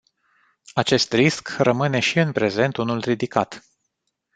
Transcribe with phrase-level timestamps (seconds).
[0.73, 3.63] Acest risc rămâne și în prezent unul ridicat.